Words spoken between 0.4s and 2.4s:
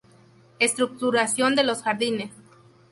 Estructuración de los jardines.